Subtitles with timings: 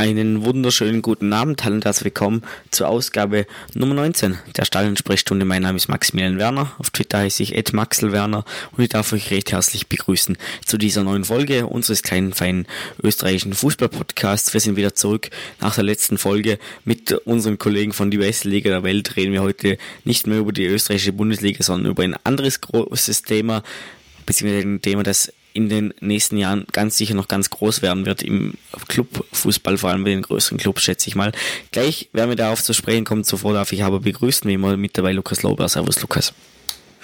[0.00, 5.44] Einen wunderschönen guten Abend, hallo und herzlich willkommen zur Ausgabe Nummer 19 der Stadionsprechstunde.
[5.44, 9.52] Mein Name ist Maximilian Werner, auf Twitter heiße ich @maxelwerner und ich darf euch recht
[9.52, 12.66] herzlich begrüßen zu dieser neuen Folge unseres kleinen feinen
[13.02, 14.54] österreichischen Fußballpodcasts.
[14.54, 15.28] Wir sind wieder zurück
[15.60, 19.16] nach der letzten Folge mit unseren Kollegen von die beste Liga der Welt.
[19.16, 23.62] Reden wir heute nicht mehr über die österreichische Bundesliga, sondern über ein anderes großes Thema,
[24.24, 25.30] beziehungsweise ein Thema, das
[25.64, 28.54] in den nächsten Jahren ganz sicher noch ganz groß werden wird im
[28.88, 31.32] Clubfußball, vor allem bei den größeren Clubs, schätze ich mal.
[31.72, 33.24] Gleich werden wir darauf zu sprechen kommen.
[33.24, 35.68] Zuvor darf ich aber begrüßen, wie immer mit dabei Lukas Lauber.
[35.68, 36.32] Servus, Lukas.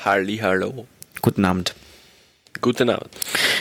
[0.05, 0.87] Halli, hallo.
[1.23, 1.75] Guten Abend.
[2.61, 3.11] Guten Abend.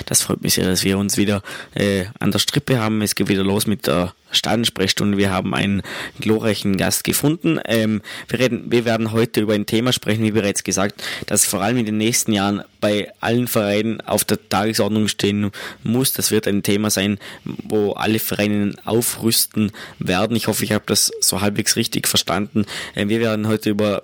[0.06, 1.42] Das freut mich sehr, dass wir uns wieder
[1.74, 3.02] äh, an der Strippe haben.
[3.02, 5.18] Es geht wieder los mit der Stadionsprechstunde.
[5.18, 5.82] Wir haben einen
[6.20, 7.60] glorreichen Gast gefunden.
[7.66, 11.62] Ähm, wir, reden, wir werden heute über ein Thema sprechen, wie bereits gesagt, das vor
[11.62, 15.52] allem in den nächsten Jahren bei allen Vereinen auf der Tagesordnung stehen
[15.84, 16.14] muss.
[16.14, 20.36] Das wird ein Thema sein, wo alle Vereine aufrüsten werden.
[20.36, 22.66] Ich hoffe, ich habe das so halbwegs richtig verstanden.
[22.94, 24.02] Äh, wir werden heute über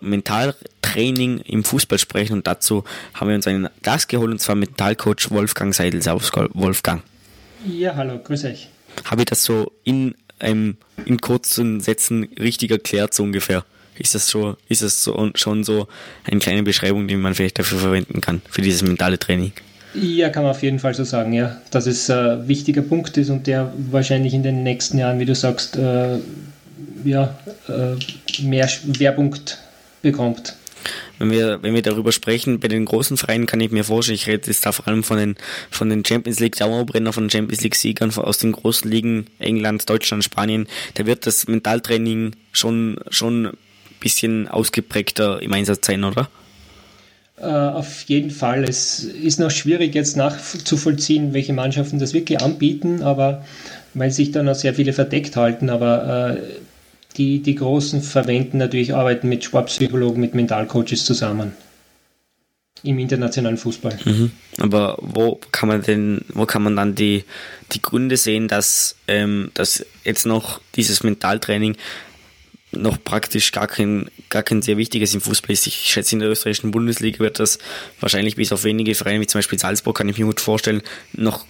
[0.81, 5.29] Mentaltraining im Fußball sprechen und dazu haben wir uns einen Gast geholt und zwar Mentalcoach
[5.29, 6.01] Wolfgang Seidel.
[6.01, 7.01] Servus Wolfgang.
[7.65, 8.69] Ja, hallo, grüß euch.
[9.05, 13.63] Habe ich das so in, ähm, in kurzen Sätzen richtig erklärt, so ungefähr?
[13.97, 15.88] Ist das, so, ist das so, schon so
[16.23, 19.51] eine kleine Beschreibung, die man vielleicht dafür verwenden kann, für dieses mentale Training?
[19.93, 21.61] Ja, kann man auf jeden Fall so sagen, ja.
[21.69, 25.35] Dass es ein wichtiger Punkt ist und der wahrscheinlich in den nächsten Jahren, wie du
[25.35, 26.17] sagst, äh,
[27.03, 29.59] ja, äh, mehr Schwerpunkt
[30.01, 30.56] bekommt
[31.19, 34.28] wenn wir, wenn wir darüber sprechen, bei den großen Vereinen kann ich mir vorstellen, ich
[34.28, 35.36] rede jetzt da vor allem von den,
[35.69, 40.24] von den Champions League Dauerbrenner, von Champions League Siegern aus den großen Ligen, England, Deutschland,
[40.24, 43.58] Spanien, da wird das Mentaltraining schon, schon ein
[44.00, 46.30] bisschen ausgeprägter im Einsatz sein, oder?
[47.42, 48.63] Uh, auf jeden Fall.
[48.63, 53.44] Es ist noch schwierig jetzt nachzuvollziehen, welche Mannschaften das wirklich anbieten, aber
[53.96, 55.72] weil sich da noch sehr viele verdeckt halten.
[55.72, 56.62] Aber uh,
[57.17, 61.53] die, die Großen verwenden natürlich, arbeiten mit Sportpsychologen, mit Mentalcoaches zusammen.
[62.83, 63.99] Im internationalen Fußball.
[64.05, 64.31] Mhm.
[64.57, 67.25] Aber wo kann man denn, wo kann man dann die,
[67.73, 71.77] die Gründe sehen, dass, ähm, dass jetzt noch dieses Mentaltraining
[72.71, 75.67] noch praktisch gar kein, gar kein sehr wichtiges im Fußball ist.
[75.67, 77.59] Ich schätze, in der österreichischen Bundesliga wird das
[78.00, 80.81] wahrscheinlich bis auf wenige Vereine, wie zum Beispiel Salzburg, kann ich mir gut vorstellen,
[81.13, 81.45] noch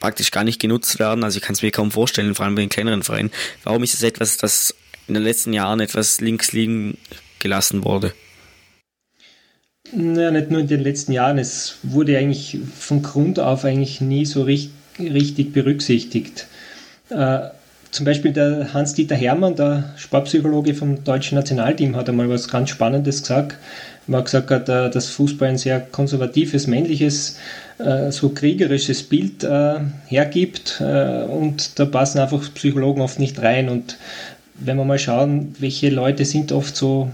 [0.00, 1.24] praktisch gar nicht genutzt werden.
[1.24, 3.30] Also ich kann es mir kaum vorstellen, vor allem bei den kleineren Vereinen.
[3.64, 4.74] Warum ist es etwas, das
[5.08, 6.98] in den letzten Jahren etwas links liegen
[7.40, 8.12] gelassen wurde?
[9.92, 11.38] Ja, nicht nur in den letzten Jahren.
[11.38, 16.46] Es wurde eigentlich von Grund auf eigentlich nie so richtig, richtig berücksichtigt.
[17.08, 17.48] Äh,
[17.90, 23.22] zum Beispiel der Hans-Dieter Hermann, der Sportpsychologe vom deutschen Nationalteam, hat einmal was ganz Spannendes
[23.22, 23.56] gesagt.
[24.08, 27.38] Er hat gesagt, äh, dass Fußball ein sehr konservatives, männliches,
[27.78, 33.68] äh, so kriegerisches Bild äh, hergibt und da passen einfach Psychologen oft nicht rein.
[33.68, 33.96] Und
[34.60, 37.10] wenn wir mal schauen, welche Leute sind oft so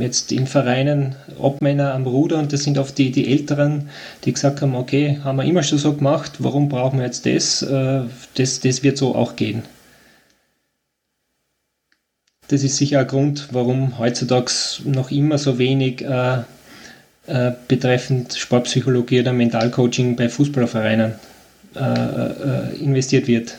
[0.00, 3.88] jetzt in Vereinen Obmänner am Ruder und das sind oft die, die Älteren,
[4.24, 7.62] die gesagt haben, okay, haben wir immer schon so gemacht, warum brauchen wir jetzt das?
[7.62, 8.02] Äh,
[8.34, 9.62] das, das wird so auch gehen.
[12.48, 14.50] Das ist sicher ein Grund, warum heutzutage
[14.84, 16.38] noch immer so wenig äh,
[17.26, 21.14] äh, betreffend Sportpsychologie oder Mentalcoaching bei Fußballvereinen
[21.76, 23.58] äh, äh, investiert wird.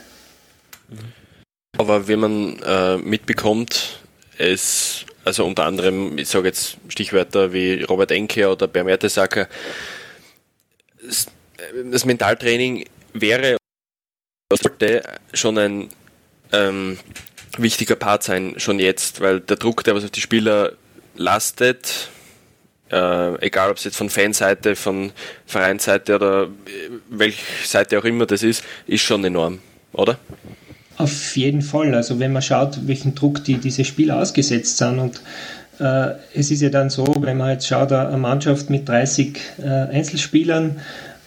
[1.89, 3.99] Aber wenn man äh, mitbekommt,
[4.37, 9.47] es, also unter anderem, ich sage jetzt Stichwörter wie Robert Enke oder Per Mertesacker,
[11.91, 13.57] das Mentaltraining wäre
[15.33, 15.89] schon ein
[16.51, 16.99] ähm,
[17.57, 20.73] wichtiger Part sein, schon jetzt, weil der Druck, der was auf die Spieler
[21.15, 22.09] lastet,
[22.91, 25.11] äh, egal ob es jetzt von Fanseite, von
[25.47, 29.59] Vereinsseite oder äh, welche Seite auch immer das ist, ist schon enorm,
[29.91, 30.19] oder?
[30.99, 31.95] Auf jeden Fall.
[31.95, 35.21] Also wenn man schaut, welchen Druck die, diese Spieler ausgesetzt sind und
[35.79, 39.65] äh, es ist ja dann so, wenn man jetzt schaut, eine Mannschaft mit 30 äh,
[39.65, 40.75] Einzelspielern,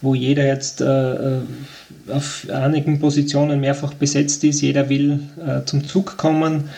[0.02, 1.40] wo jeder jetzt äh, äh,
[2.08, 6.68] auf einigen Positionen mehrfach besetzt ist, jeder will äh, zum Zug kommen,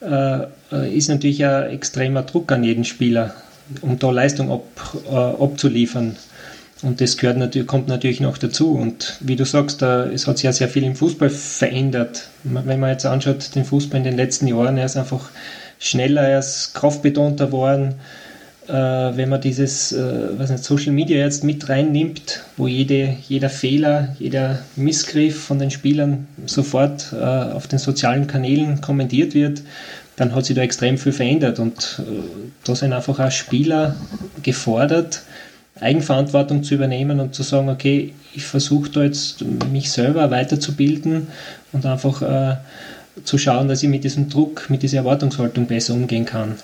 [0.00, 0.46] äh,
[0.92, 3.32] ist natürlich ein extremer Druck an jeden Spieler,
[3.80, 4.96] um da Leistung ab,
[5.38, 6.16] abzuliefern.
[6.82, 8.72] Und das gehört natürlich, kommt natürlich noch dazu.
[8.72, 12.28] Und wie du sagst, da, es hat sich ja sehr viel im Fußball verändert.
[12.44, 15.30] Wenn man jetzt anschaut, den Fußball in den letzten Jahren, er ist einfach
[15.78, 17.96] schneller, er ist kraftbetonter geworden.
[18.66, 23.50] Äh, wenn man dieses äh, was nicht, Social Media jetzt mit reinnimmt, wo jede, jeder
[23.50, 29.62] Fehler, jeder Missgriff von den Spielern sofort äh, auf den sozialen Kanälen kommentiert wird,
[30.16, 31.58] dann hat sich da extrem viel verändert.
[31.58, 32.22] Und äh,
[32.64, 33.96] da sind einfach auch Spieler
[34.42, 35.22] gefordert,
[35.80, 39.42] Eigenverantwortung zu übernehmen und zu sagen, okay, ich versuche da jetzt
[39.72, 41.28] mich selber weiterzubilden
[41.72, 42.56] und einfach äh,
[43.24, 46.58] zu schauen, dass ich mit diesem Druck, mit dieser Erwartungshaltung besser umgehen kann.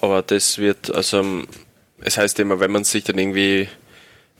[0.00, 1.42] Aber das wird, also
[2.00, 3.68] es heißt immer, wenn man sich dann irgendwie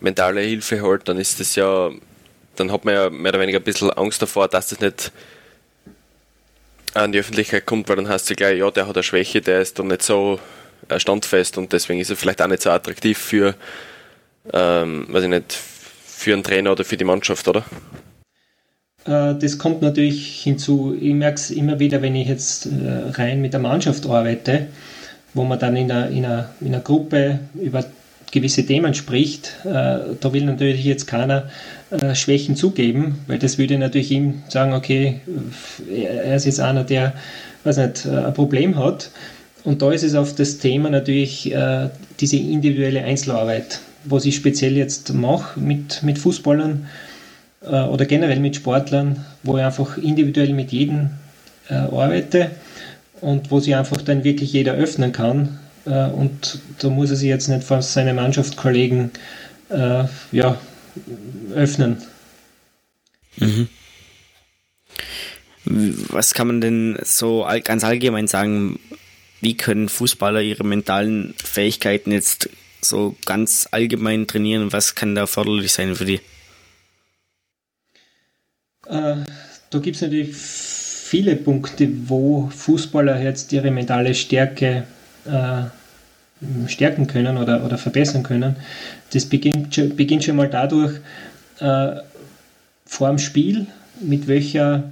[0.00, 1.91] mentale Hilfe holt, dann ist das ja,
[2.56, 5.11] dann hat man ja mehr oder weniger ein bisschen Angst davor, dass das nicht
[6.94, 9.61] an die Öffentlichkeit kommt, weil dann heißt es gleich, ja, der hat eine Schwäche, der
[9.61, 10.38] ist dann nicht so
[10.96, 13.54] standfest und deswegen ist er vielleicht auch nicht so attraktiv für,
[14.52, 17.64] ähm, weiß ich nicht, für einen Trainer oder für die Mannschaft, oder?
[19.04, 20.96] Äh, das kommt natürlich hinzu.
[20.98, 24.69] Ich merke es immer wieder, wenn ich jetzt äh, rein mit der Mannschaft arbeite,
[25.34, 27.84] wo man dann in einer, in einer, in einer Gruppe über
[28.31, 29.56] gewisse Themen spricht.
[29.64, 31.48] Da will natürlich jetzt keiner
[32.12, 35.20] Schwächen zugeben, weil das würde natürlich ihm sagen, okay,
[35.90, 37.14] er ist jetzt einer, der
[37.64, 39.10] weiß nicht, ein Problem hat.
[39.69, 44.79] Und da ist es auf das Thema natürlich äh, diese individuelle Einzelarbeit, was ich speziell
[44.79, 46.87] jetzt mache mit, mit Fußballern
[47.61, 51.11] äh, oder generell mit Sportlern, wo ich einfach individuell mit jedem
[51.69, 52.50] äh, arbeite
[53.20, 55.59] und wo sich einfach dann wirklich jeder öffnen kann.
[55.85, 59.11] Äh, und da muss er sich jetzt nicht vor seinen Mannschaftskollegen
[59.69, 60.59] äh, ja,
[61.55, 61.99] öffnen.
[63.37, 63.69] Mhm.
[65.67, 68.79] Was kann man denn so ganz allgemein sagen,
[69.40, 72.49] wie können Fußballer ihre mentalen Fähigkeiten jetzt
[72.81, 74.73] so ganz allgemein trainieren?
[74.73, 76.20] Was kann da förderlich sein für die?
[78.87, 79.17] Äh,
[79.70, 84.85] da gibt es natürlich viele Punkte, wo Fußballer jetzt ihre mentale Stärke
[85.25, 88.56] äh, stärken können oder, oder verbessern können.
[89.12, 91.00] Das beginnt, beginnt schon mal dadurch,
[91.61, 91.96] äh,
[92.87, 93.67] vor dem Spiel,
[94.00, 94.91] mit welcher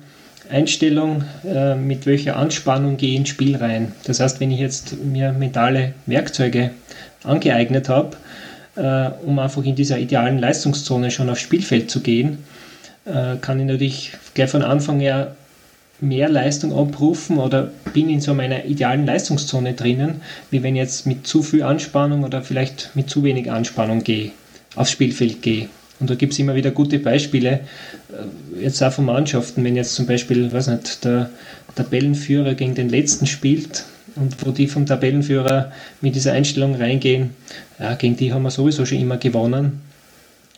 [0.51, 3.93] Einstellung, äh, mit welcher Anspannung gehe ich ins Spiel rein.
[4.05, 6.71] Das heißt, wenn ich jetzt mir mentale Werkzeuge
[7.25, 8.17] angeeignet habe,
[8.77, 12.39] äh, um einfach in dieser idealen Leistungszone schon aufs Spielfeld zu gehen,
[13.05, 15.37] äh, kann ich natürlich gleich von Anfang her
[16.01, 20.21] mehr Leistung abrufen oder bin in so meiner idealen Leistungszone drinnen,
[20.51, 24.33] wie wenn ich jetzt mit zu viel Anspannung oder vielleicht mit zu wenig Anspannung gehe,
[24.75, 25.69] aufs Spielfeld gehe.
[25.99, 27.61] Und da gibt es immer wieder gute Beispiele,
[28.11, 31.31] äh, jetzt auch von Mannschaften, wenn jetzt zum Beispiel, weiß nicht, der
[31.75, 33.85] Tabellenführer gegen den letzten spielt
[34.17, 37.31] und wo die vom Tabellenführer mit dieser Einstellung reingehen,
[37.79, 39.81] ja, gegen die haben wir sowieso schon immer gewonnen.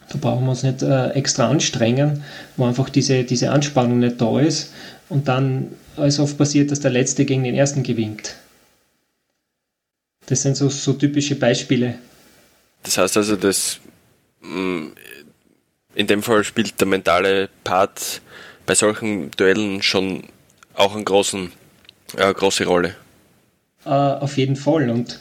[0.09, 2.23] Da brauchen wir uns nicht äh, extra anstrengen,
[2.57, 4.73] wo einfach diese, diese Anspannung nicht da ist
[5.09, 8.37] und dann als oft passiert, dass der Letzte gegen den Ersten gewinnt.
[10.27, 11.95] Das sind so, so typische Beispiele.
[12.83, 13.81] Das heißt also, dass
[14.41, 14.89] mm,
[15.99, 18.23] in dem Fall spielt der mentale Part
[18.67, 20.23] bei solchen Duellen schon
[20.75, 21.51] auch eine großen,
[22.17, 22.95] äh, große Rolle.
[23.85, 23.91] Uh,
[24.21, 24.91] auf jeden Fall.
[24.91, 25.19] Und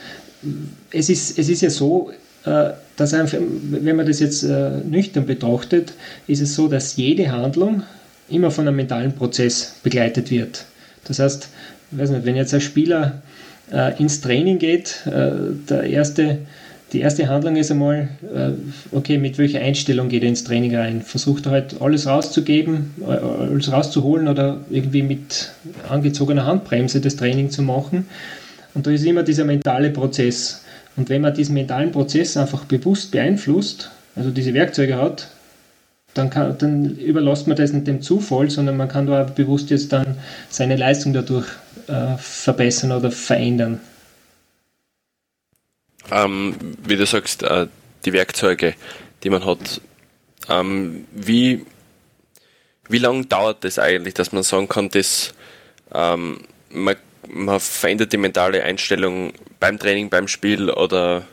[0.91, 2.11] es ist, es ist ja so,
[2.45, 5.93] uh, dass einfach, wenn man das jetzt uh, nüchtern betrachtet,
[6.27, 7.81] ist es so, dass jede Handlung
[8.29, 10.65] immer von einem mentalen Prozess begleitet wird.
[11.05, 11.49] Das heißt,
[11.89, 13.21] weiß nicht, wenn jetzt ein Spieler
[13.97, 16.39] ins Training geht, der erste
[16.93, 18.51] die erste Handlung ist einmal, äh,
[18.91, 21.01] okay, mit welcher Einstellung geht er ins Training rein?
[21.01, 25.51] Versucht er halt alles rauszugeben, äh, alles rauszuholen oder irgendwie mit
[25.89, 28.07] angezogener Handbremse das Training zu machen.
[28.73, 30.63] Und da ist immer dieser mentale Prozess.
[30.95, 35.27] Und wenn man diesen mentalen Prozess einfach bewusst beeinflusst, also diese Werkzeuge hat,
[36.13, 39.91] dann, kann, dann überlässt man das nicht dem Zufall, sondern man kann da bewusst jetzt
[39.91, 40.15] dann
[40.49, 41.47] seine Leistung dadurch
[41.87, 43.81] äh, verbessern oder verändern
[46.11, 47.67] ähm, wie du sagst, äh,
[48.05, 48.75] die Werkzeuge,
[49.23, 49.81] die man hat.
[50.49, 51.65] Ähm, wie
[52.89, 55.33] wie lange dauert das eigentlich, dass man sagen kann, dass
[55.93, 56.95] ähm, man,
[57.27, 61.23] man verändert die mentale Einstellung beim Training, beim Spiel oder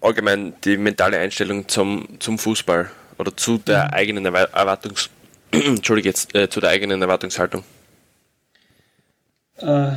[0.00, 3.90] allgemein die mentale Einstellung zum, zum Fußball oder zu der mhm.
[3.94, 5.10] eigenen Erwartungs
[5.52, 7.62] Entschuldige, jetzt, äh, zu der eigenen Erwartungshaltung?
[9.58, 9.90] Äh,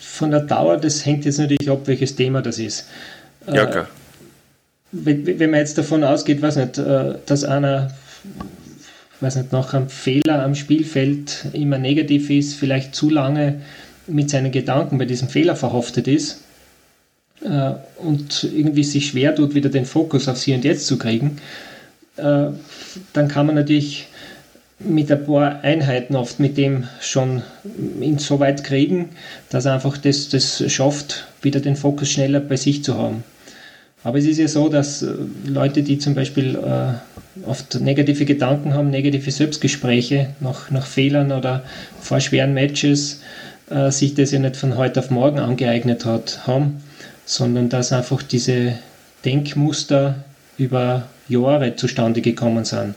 [0.00, 2.88] von der Dauer, das hängt jetzt natürlich ab, welches Thema das ist.
[3.46, 3.88] Äh, ja, klar.
[4.90, 7.90] Wenn man jetzt davon ausgeht, weiß nicht, äh, dass einer
[9.20, 13.60] weiß nicht, nach einem Fehler am Spielfeld immer negativ ist, vielleicht zu lange
[14.06, 16.42] mit seinen Gedanken bei diesem Fehler verhaftet ist,
[17.42, 21.38] äh, und irgendwie sich schwer tut, wieder den Fokus aufs Hier und Jetzt zu kriegen,
[22.16, 22.46] äh,
[23.12, 24.08] dann kann man natürlich
[24.80, 27.42] mit ein paar Einheiten oft mit dem schon
[28.00, 29.10] ihn so weit kriegen,
[29.50, 33.24] dass er einfach das, das schafft, wieder den Fokus schneller bei sich zu haben.
[34.04, 35.12] Aber es ist ja so, dass äh,
[35.46, 41.64] Leute, die zum Beispiel äh, oft negative Gedanken haben, negative Selbstgespräche nach, nach Fehlern oder
[42.00, 43.20] vor schweren Matches,
[43.70, 46.82] äh, sich das ja nicht von heute auf morgen angeeignet hat, haben,
[47.24, 48.78] sondern dass einfach diese
[49.24, 50.22] Denkmuster
[50.56, 52.94] über Jahre zustande gekommen sind.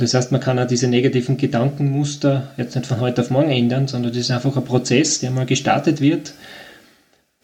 [0.00, 3.86] Das heißt, man kann auch diese negativen Gedankenmuster jetzt nicht von heute auf morgen ändern,
[3.86, 6.32] sondern das ist einfach ein Prozess, der mal gestartet wird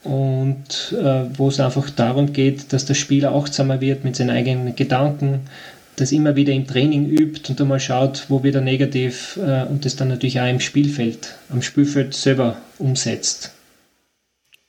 [0.02, 4.74] und äh, wo es einfach darum geht, dass der Spieler achtsamer wird mit seinen eigenen
[4.74, 5.40] Gedanken,
[5.96, 9.84] das immer wieder im Training übt und einmal schaut, wo wird er negativ äh, und
[9.84, 13.52] das dann natürlich auch im Spielfeld, am Spielfeld selber umsetzt.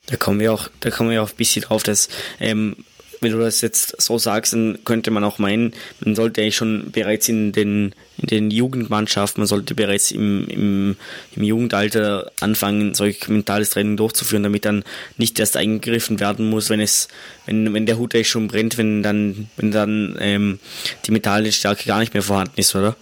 [0.07, 2.77] Da kommen wir auch, da kommen wir auch ein bisschen drauf, dass ähm,
[3.21, 6.91] wenn du das jetzt so sagst, dann könnte man auch meinen, man sollte eigentlich schon
[6.91, 10.95] bereits in den, in den Jugendmannschaften, man sollte bereits im, im,
[11.35, 14.83] im Jugendalter anfangen, solch mentales Training durchzuführen, damit dann
[15.17, 17.07] nicht erst eingegriffen werden muss, wenn es,
[17.45, 20.59] wenn, wenn der Hut eigentlich schon brennt, wenn dann, wenn dann ähm,
[21.05, 22.95] die mentale Stärke gar nicht mehr vorhanden ist, oder?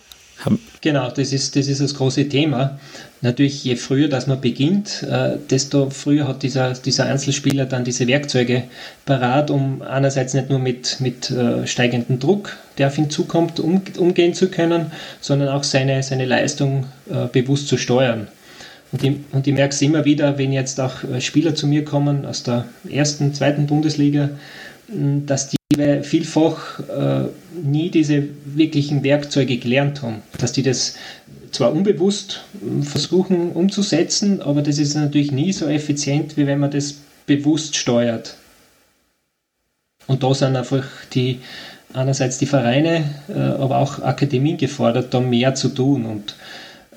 [0.81, 2.79] Genau, das ist, das ist das große Thema.
[3.25, 8.05] Natürlich, je früher dass man beginnt, äh, desto früher hat dieser, dieser Einzelspieler dann diese
[8.05, 8.65] Werkzeuge
[9.07, 13.81] parat, um einerseits nicht nur mit, mit äh, steigendem Druck, der auf ihn zukommt, um,
[13.97, 14.91] umgehen zu können,
[15.21, 18.27] sondern auch seine, seine Leistung äh, bewusst zu steuern.
[18.91, 22.27] Und ich, und ich merke es immer wieder, wenn jetzt auch Spieler zu mir kommen
[22.27, 24.29] aus der ersten, zweiten Bundesliga,
[24.87, 25.54] dass die
[26.03, 27.27] vielfach äh,
[27.63, 30.21] nie diese wirklichen Werkzeuge gelernt haben.
[30.37, 30.95] Dass die das
[31.51, 36.71] zwar unbewusst hm, versuchen umzusetzen, aber das ist natürlich nie so effizient, wie wenn man
[36.71, 38.35] das bewusst steuert.
[40.07, 41.39] Und da sind einfach die
[41.93, 46.05] einerseits die Vereine, äh, aber auch Akademien gefordert, da mehr zu tun.
[46.05, 46.35] Und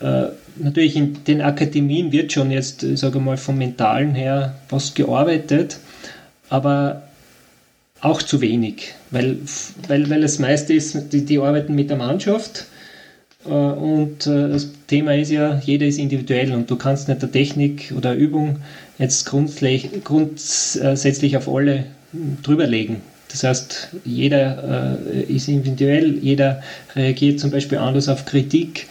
[0.01, 5.79] äh, natürlich in den Akademien wird schon jetzt, sage mal, vom Mentalen her was gearbeitet,
[6.49, 7.08] aber
[8.01, 9.39] auch zu wenig, weil,
[9.89, 12.67] weil, weil das meiste ist, die, die arbeiten mit der Mannschaft
[13.45, 17.31] äh, und äh, das Thema ist ja, jeder ist individuell und du kannst nicht der
[17.31, 18.61] Technik oder Übung
[18.99, 21.85] jetzt grundsätzlich auf alle
[22.43, 23.01] drüberlegen.
[23.31, 26.63] Das heißt, jeder äh, ist individuell, jeder
[26.97, 28.87] reagiert zum Beispiel anders auf Kritik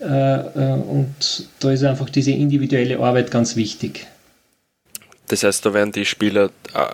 [0.00, 1.14] und
[1.60, 4.06] da ist einfach diese individuelle Arbeit ganz wichtig.
[5.28, 6.50] Das heißt, da werden die Spieler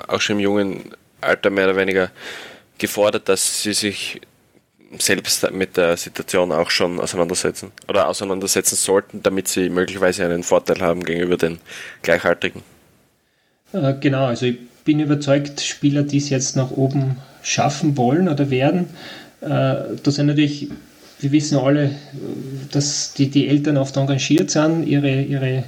[0.08, 0.80] auch schon im jungen
[1.24, 2.10] Alter mehr oder weniger
[2.78, 4.20] gefordert, dass sie sich
[4.98, 10.80] selbst mit der Situation auch schon auseinandersetzen oder auseinandersetzen sollten, damit sie möglicherweise einen Vorteil
[10.80, 11.58] haben gegenüber den
[12.02, 12.62] Gleichaltrigen.
[13.72, 18.50] Äh, genau, also ich bin überzeugt, Spieler, die es jetzt nach oben schaffen wollen oder
[18.50, 18.90] werden,
[19.40, 20.68] äh, da sind natürlich,
[21.20, 21.94] wir wissen alle,
[22.70, 25.64] dass die, die Eltern oft engagiert sind, ihre, ihre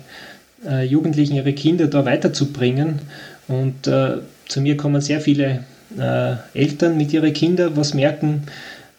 [0.66, 3.00] äh, Jugendlichen, ihre Kinder da weiterzubringen
[3.48, 3.86] und
[4.48, 5.64] zu mir kommen sehr viele
[5.98, 8.42] äh, Eltern mit ihren Kindern, was merken,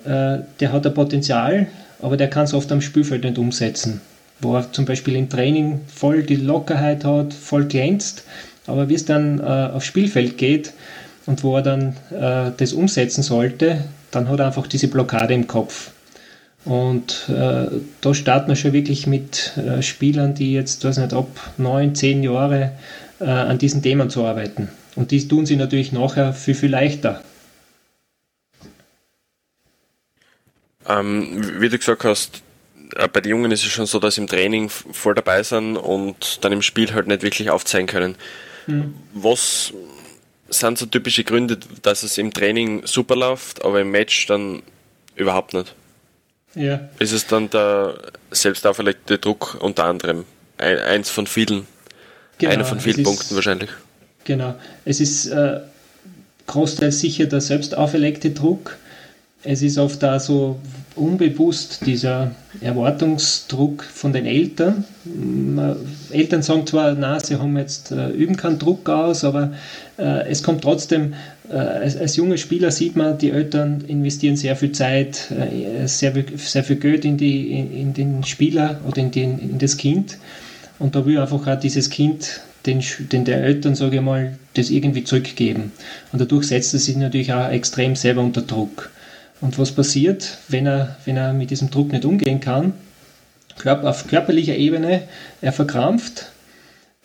[0.05, 1.67] äh, der hat ein Potenzial,
[2.01, 4.01] aber der kann es oft am Spielfeld nicht umsetzen.
[4.39, 8.23] Wo er zum Beispiel im Training voll die Lockerheit hat, voll glänzt,
[8.67, 10.73] aber wie es dann äh, aufs Spielfeld geht
[11.25, 15.47] und wo er dann äh, das umsetzen sollte, dann hat er einfach diese Blockade im
[15.47, 15.91] Kopf.
[16.65, 17.67] Und äh,
[18.01, 22.23] da starten wir schon wirklich mit äh, Spielern, die jetzt, weiß nicht, ab neun, zehn
[22.23, 22.73] Jahre
[23.19, 24.69] äh, an diesen Themen zu arbeiten.
[24.95, 27.23] Und dies tun sie natürlich nachher viel, viel leichter.
[30.87, 32.41] Ähm, wie du gesagt hast,
[32.95, 35.77] äh, bei den Jungen ist es schon so, dass sie im Training voll dabei sind
[35.77, 38.15] und dann im Spiel halt nicht wirklich aufzeigen können.
[38.67, 38.93] Mhm.
[39.13, 39.73] Was
[40.49, 44.63] sind so typische Gründe, dass es im Training super läuft, aber im Match dann
[45.15, 45.75] überhaupt nicht?
[46.55, 46.89] Ja.
[46.99, 47.97] Ist es dann der
[48.31, 50.25] selbst auferlegte Druck unter anderem?
[50.57, 51.67] Ein, eins von vielen.
[52.37, 53.69] Genau, Einer von vielen Punkten wahrscheinlich.
[54.25, 54.55] Genau.
[54.85, 55.59] Es ist äh,
[56.45, 58.77] großteils sicher der selbst auferlegte Druck.
[59.43, 60.59] Es ist oft da so
[60.95, 64.83] unbewusst dieser Erwartungsdruck von den Eltern.
[66.11, 69.53] Eltern sagen zwar, na, sie haben jetzt äh, üben keinen Druck aus, aber
[69.97, 71.13] äh, es kommt trotzdem,
[71.49, 76.13] äh, als, als junger Spieler sieht man, die Eltern investieren sehr viel Zeit, äh, sehr,
[76.35, 80.17] sehr viel Geld in, die, in, in den Spieler oder in, den, in das Kind.
[80.79, 84.69] Und da will einfach auch dieses Kind den, den der Eltern, sage ich mal, das
[84.69, 85.71] irgendwie zurückgeben.
[86.11, 88.91] Und dadurch setzt er sich natürlich auch extrem selber unter Druck.
[89.41, 92.73] Und was passiert, wenn er, wenn er mit diesem Druck nicht umgehen kann?
[93.65, 95.03] Auf körperlicher Ebene,
[95.41, 96.27] er verkrampft,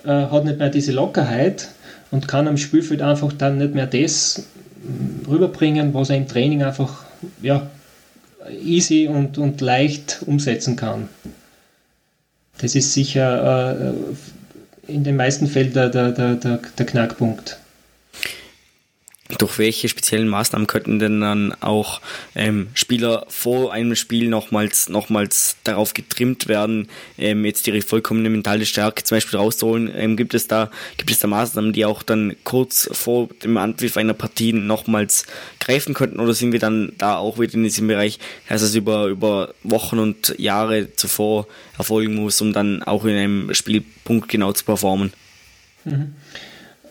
[0.05, 1.69] äh, hat nicht mehr diese Lockerheit
[2.11, 4.47] und kann am Spielfeld einfach dann nicht mehr das
[5.29, 7.05] rüberbringen, was er im Training einfach
[7.41, 7.71] ja,
[8.63, 11.09] easy und, und leicht umsetzen kann.
[12.59, 17.59] Das ist sicher äh, in den meisten Fällen der, der, der, der Knackpunkt
[19.39, 22.01] durch welche speziellen Maßnahmen könnten denn dann auch
[22.35, 28.67] ähm, Spieler vor einem Spiel nochmals, nochmals darauf getrimmt werden, ähm, jetzt ihre vollkommene mentale
[28.67, 29.91] Stärke zum Beispiel rauszuholen?
[29.95, 33.97] Ähm, gibt es da, gibt es da Maßnahmen, die auch dann kurz vor dem Anpfiff
[33.97, 35.27] einer Partie nochmals
[35.61, 39.07] greifen könnten oder sind wir dann da auch wieder in diesem Bereich, dass es über,
[39.07, 41.47] über Wochen und Jahre zuvor
[41.79, 45.13] erfolgen muss, um dann auch in einem Spielpunkt genau zu performen?
[45.85, 46.15] Mhm.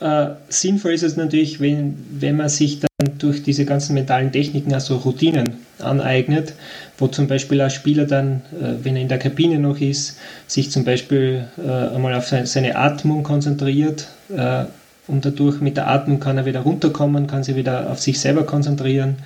[0.01, 4.73] Äh, sinnvoll ist es natürlich, wenn, wenn man sich dann durch diese ganzen mentalen Techniken
[4.73, 6.53] also Routinen aneignet,
[6.97, 10.17] wo zum Beispiel ein Spieler dann, äh, wenn er in der Kabine noch ist,
[10.47, 14.65] sich zum Beispiel äh, einmal auf seine, seine Atmung konzentriert äh,
[15.07, 18.43] und dadurch mit der Atmung kann er wieder runterkommen, kann sich wieder auf sich selber
[18.43, 19.17] konzentrieren,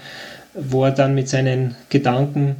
[0.55, 2.57] wo er dann mit seinen Gedanken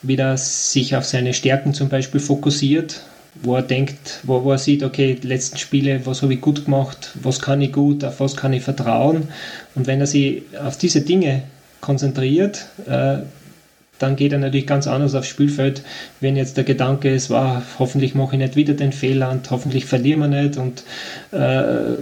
[0.00, 3.02] wieder sich auf seine Stärken zum Beispiel fokussiert
[3.42, 6.64] wo er denkt, wo, wo er sieht, okay, die letzten Spiele, was habe ich gut
[6.64, 9.28] gemacht, was kann ich gut, auf was kann ich vertrauen.
[9.74, 11.42] Und wenn er sich auf diese Dinge
[11.80, 13.18] konzentriert, äh,
[13.98, 15.82] dann geht er natürlich ganz anders aufs Spielfeld,
[16.20, 19.84] wenn jetzt der Gedanke ist, wow, hoffentlich mache ich nicht wieder den Fehler und hoffentlich
[19.84, 20.84] verlieren wir nicht und
[21.32, 21.98] äh,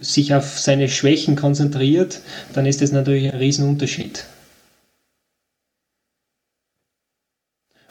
[0.00, 2.20] sich auf seine Schwächen konzentriert,
[2.52, 4.24] dann ist das natürlich ein Riesenunterschied.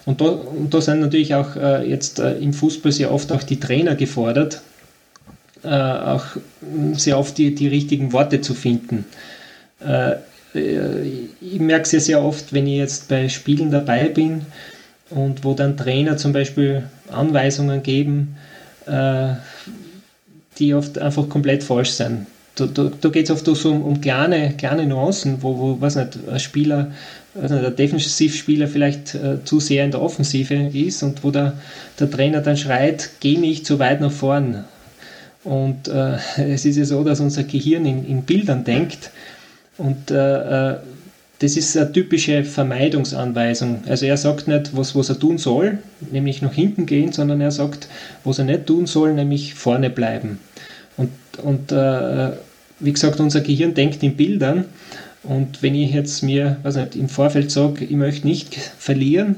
[0.07, 3.43] Und da, und da sind natürlich auch äh, jetzt äh, im Fußball sehr oft auch
[3.43, 4.61] die Trainer gefordert,
[5.65, 6.23] äh, auch
[6.93, 9.03] sehr oft die, die richtigen Worte zu finden.
[9.85, 10.13] Äh,
[10.55, 14.45] äh, ich merke es ja sehr oft, wenn ich jetzt bei Spielen dabei bin
[15.09, 18.37] und wo dann Trainer zum Beispiel Anweisungen geben,
[18.85, 19.33] äh,
[20.57, 22.27] die oft einfach komplett falsch sind.
[22.57, 25.95] Da, da, da geht es oft so um, um, kleine, kleine Nuancen, wo, wo was
[25.95, 26.91] nicht, ein Spieler
[27.41, 31.53] also der Defensivspieler vielleicht äh, zu sehr in der Offensive ist und wo der,
[31.99, 34.65] der Trainer dann schreit, geh nicht zu weit nach vorn.
[35.43, 39.11] Und äh, es ist ja so, dass unser Gehirn in, in Bildern denkt
[39.77, 40.77] und äh, äh,
[41.39, 43.83] das ist eine typische Vermeidungsanweisung.
[43.87, 45.77] Also er sagt nicht, was, was er tun soll,
[46.11, 47.87] nämlich nach hinten gehen, sondern er sagt,
[48.23, 50.39] was er nicht tun soll, nämlich vorne bleiben.
[50.97, 51.11] Und,
[51.43, 52.31] und äh,
[52.79, 54.65] wie gesagt, unser Gehirn denkt in Bildern
[55.23, 59.37] und wenn ich jetzt mir weiß nicht, im Vorfeld sage, ich möchte nicht verlieren,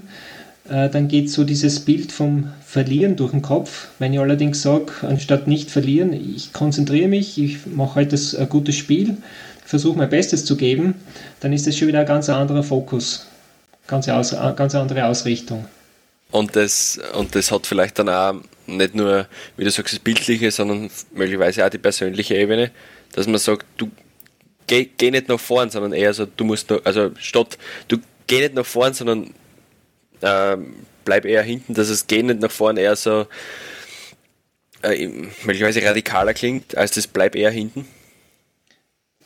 [0.69, 3.88] äh, dann geht so dieses Bild vom Verlieren durch den Kopf.
[3.97, 8.75] Wenn ich allerdings sage, anstatt nicht verlieren, ich konzentriere mich, ich mache heute ein gutes
[8.75, 9.17] Spiel,
[9.65, 10.95] versuche mein Bestes zu geben,
[11.39, 13.25] dann ist das schon wieder ein ganz anderer Fokus,
[13.88, 15.65] ganz, aus, ganz andere Ausrichtung.
[16.32, 18.36] Und das, und das hat vielleicht dann auch
[18.67, 19.25] nicht nur,
[19.58, 22.69] wie du sagst, das Bildliche, sondern möglicherweise auch die persönliche Ebene,
[23.13, 23.89] dass man sagt, du
[24.67, 28.39] geh, geh nicht nach vorn, sondern eher so, du musst, noch, also statt, du geh
[28.41, 29.34] nicht nach vorn, sondern
[30.22, 30.58] äh,
[31.06, 33.28] bleib eher hinten, dass es geh nicht nach vorn eher so
[34.84, 35.08] äh,
[35.43, 37.86] möglicherweise radikaler klingt, als das bleib eher hinten.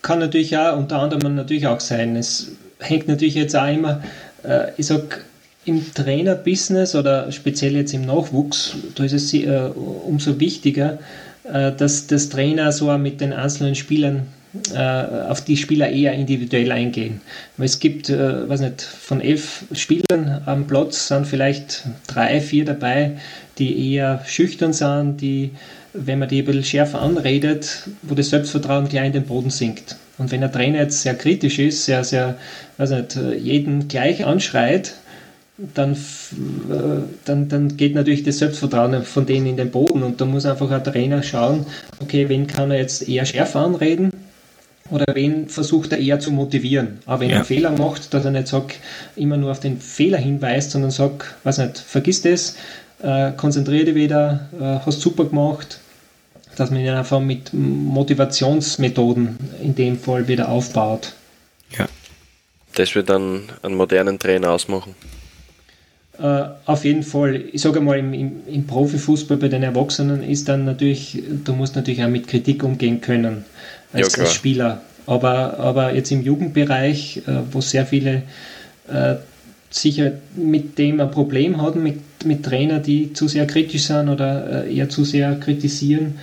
[0.02, 2.16] Kann natürlich auch unter anderem natürlich auch sein.
[2.16, 4.04] Es hängt natürlich jetzt auch immer,
[4.44, 5.26] äh, ich sag,
[5.66, 9.70] im Trainerbusiness oder speziell jetzt im Nachwuchs, da ist es äh,
[10.06, 11.00] umso wichtiger,
[11.44, 14.28] äh, dass das Trainer so mit den einzelnen Spielern
[14.74, 17.22] äh, auf die Spieler eher individuell eingehen.
[17.58, 23.18] Es gibt, äh, weiß nicht, von elf Spielern am Platz sind vielleicht drei, vier dabei,
[23.58, 25.52] die eher schüchtern sind, die,
[25.94, 29.96] wenn man die ein bisschen schärfer anredet, wo das Selbstvertrauen gleich in den Boden sinkt.
[30.20, 32.38] Und wenn der Trainer jetzt sehr kritisch ist, sehr, sehr,
[32.78, 34.94] weiß nicht, jeden gleich anschreit,
[35.58, 35.96] dann, äh,
[37.26, 40.72] dann, dann geht natürlich das Selbstvertrauen von denen in den Boden und da muss einfach
[40.72, 41.66] ein Trainer schauen,
[42.02, 44.12] okay, wen kann er jetzt eher schärfer anreden
[44.90, 47.00] oder wen versucht er eher zu motivieren.
[47.06, 47.36] Aber wenn ja.
[47.36, 48.80] er einen Fehler macht, dass er nicht sagt,
[49.16, 52.58] immer nur auf den Fehler hinweist, sondern sagt, was nicht, vergiss das,
[53.02, 55.80] äh, konzentriere dich wieder, äh, hast super gemacht,
[56.56, 61.14] dass man ihn einfach mit Motivationsmethoden in dem Fall wieder aufbaut.
[61.78, 61.88] Ja.
[62.76, 64.96] Das wird dann einen modernen Trainer ausmachen.
[66.20, 70.48] Uh, auf jeden Fall, ich sage mal, im, im, im, Profifußball bei den Erwachsenen ist
[70.48, 73.46] dann natürlich, du musst natürlich auch mit Kritik umgehen können
[73.94, 74.84] als, ja, als Spieler.
[75.08, 78.22] Aber, aber jetzt im Jugendbereich, äh, wo sehr viele
[78.88, 79.16] äh,
[79.72, 84.66] sicher mit dem ein Problem haben, mit, mit Trainern, die zu sehr kritisch sind oder
[84.66, 86.20] äh, eher zu sehr kritisieren,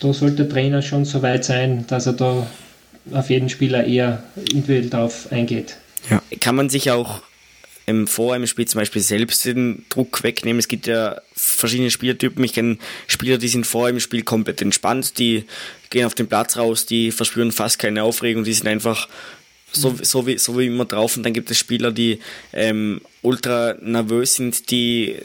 [0.00, 2.46] da sollte der Trainer schon so weit sein, dass er da
[3.12, 5.76] auf jeden Spieler eher individuell darauf eingeht.
[6.10, 6.22] Ja.
[6.40, 7.20] Kann man sich auch
[7.86, 10.58] ähm, vor einem Spiel zum Beispiel selbst den Druck wegnehmen.
[10.58, 12.42] Es gibt ja verschiedene Spielertypen.
[12.44, 15.44] Ich kenne Spieler, die sind vor einem Spiel komplett entspannt, die
[15.90, 19.08] gehen auf den Platz raus, die verspüren fast keine Aufregung, die sind einfach
[19.72, 21.16] so, so, wie, so wie immer drauf.
[21.16, 22.20] Und dann gibt es Spieler, die
[22.52, 25.16] ähm, ultra nervös sind, die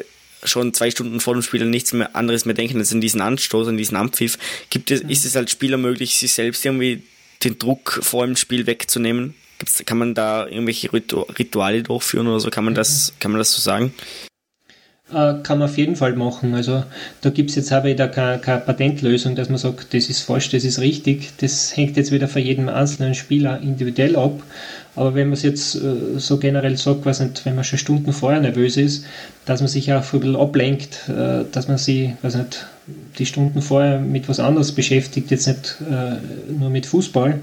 [0.44, 3.22] schon zwei Stunden vor dem Spiel an nichts mehr anderes mehr denken als an diesen
[3.22, 4.38] Anstoß, an diesen Ampfiff.
[4.70, 7.04] Gibt es, ist es als Spieler möglich, sich selbst irgendwie
[7.44, 9.36] den Druck vor dem Spiel wegzunehmen?
[9.60, 12.50] Gibt's, kann man da irgendwelche Rituale durchführen oder so?
[12.50, 13.94] Kann man das, kann man das so sagen?
[15.12, 16.54] Äh, kann man auf jeden Fall machen.
[16.54, 16.84] Also
[17.22, 20.50] da gibt es jetzt auch wieder keine, keine, Patentlösung, dass man sagt, das ist falsch,
[20.50, 21.32] das ist richtig.
[21.38, 24.44] Das hängt jetzt wieder von jedem einzelnen Spieler individuell ab.
[24.96, 28.14] Aber wenn man es jetzt äh, so generell sagt, was nicht, wenn man schon Stunden
[28.14, 29.06] vorher nervös ist,
[29.46, 32.68] dass man sich auch ein bisschen ablenkt, äh, dass man sich, was nicht,
[33.18, 35.76] die Stunden vorher mit was anderes beschäftigt, jetzt nicht
[36.50, 37.40] nur mit Fußball,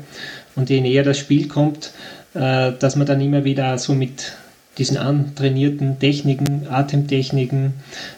[0.57, 1.93] und je näher das Spiel kommt,
[2.35, 4.33] äh, dass man dann immer wieder so mit
[4.79, 7.75] diesen antrainierten Techniken, Atemtechniken,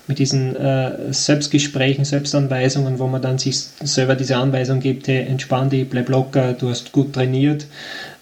[0.07, 5.71] mit diesen äh, Selbstgesprächen, Selbstanweisungen, wo man dann sich selber diese Anweisung gibt, hey, entspann
[5.71, 7.67] dich, bleib locker, du hast gut trainiert,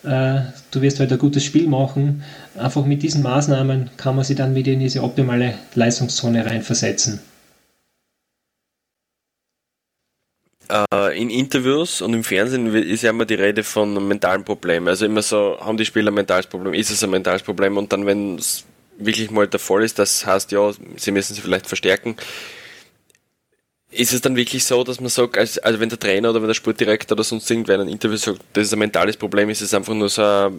[0.05, 2.23] äh, du wirst heute ein gutes Spiel machen.
[2.59, 7.21] Einfach mit diesen Maßnahmen kann man sich dann wieder in diese optimale Leistungszone reinversetzen.
[10.56, 10.56] Äh,
[11.15, 14.89] in Interviews und im Fernsehen ist ja immer die Rede von mentalen Problem.
[14.89, 16.75] Also immer so, haben die Spieler ein mentales Problem?
[16.75, 17.77] Ist es ein mentales Problem?
[17.77, 18.65] Und dann, wenn es
[18.99, 22.17] wirklich mal der Fall ist, das heißt ja, sie müssen sich vielleicht verstärken.
[23.91, 26.49] Ist es dann wirklich so, dass man sagt, also, also wenn der Trainer oder wenn
[26.49, 29.63] der Sportdirektor oder sonst irgendwer in einem Interview sagt, das ist ein mentales Problem, ist
[29.63, 30.53] es einfach nur so,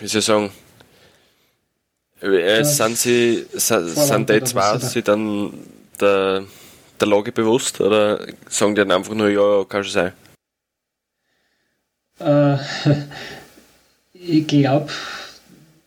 [0.00, 0.50] wie soll ich sagen,
[2.20, 5.52] äh, sind sie, sind die zwei, sie dann
[6.00, 6.44] der
[7.00, 10.12] der Lage bewusst oder sagen die dann einfach nur, ja, kann schon sein?
[12.20, 12.56] Äh,
[14.14, 14.90] ich glaube,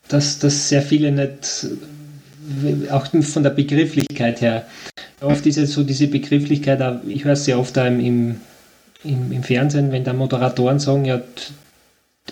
[0.08, 1.66] dass das sehr viele nicht,
[2.90, 4.66] auch von der Begrifflichkeit her,
[5.20, 8.00] oft ist es so diese Begrifflichkeit, ich höre es sehr oft im,
[9.04, 11.20] im, im Fernsehen, wenn da Moderatoren sagen, ja,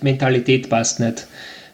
[0.02, 1.26] Mentalität passt nicht.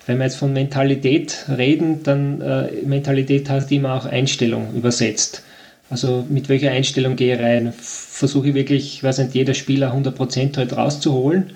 [0.07, 5.43] Wenn wir jetzt von Mentalität reden, dann äh, Mentalität heißt immer auch Einstellung übersetzt.
[5.93, 7.71] Also mit welcher Einstellung gehe ich rein?
[7.79, 11.51] Versuche ich wirklich, ich weiß nicht, jeder Spieler 100% halt rauszuholen.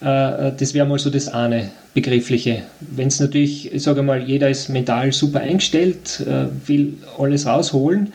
[0.00, 2.62] Äh, das wäre mal so das eine Begriffliche.
[2.80, 8.14] Wenn es natürlich, ich sage mal, jeder ist mental super eingestellt, äh, will alles rausholen,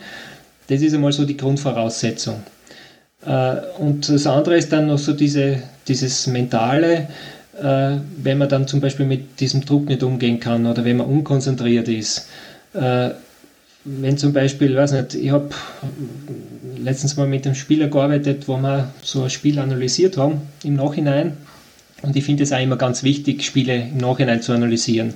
[0.66, 2.42] das ist einmal so die Grundvoraussetzung.
[3.24, 7.08] Äh, und das andere ist dann noch so diese, dieses Mentale,
[7.56, 11.86] wenn man dann zum Beispiel mit diesem Druck nicht umgehen kann oder wenn man unkonzentriert
[11.86, 12.26] ist
[13.84, 15.50] wenn zum Beispiel, weiß nicht, ich habe
[16.78, 21.36] letztens mal mit einem Spieler gearbeitet, wo wir so ein Spiel analysiert haben im Nachhinein.
[22.02, 25.14] Und ich finde es auch immer ganz wichtig, Spiele im Nachhinein zu analysieren.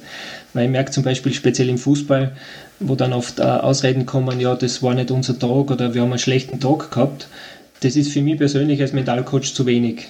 [0.54, 2.32] Weil ich merke zum Beispiel speziell im Fußball,
[2.80, 6.10] wo dann oft äh, Ausreden kommen, ja, das war nicht unser Tag oder wir haben
[6.10, 7.28] einen schlechten Tag gehabt.
[7.80, 10.08] Das ist für mich persönlich als Mentalcoach zu wenig.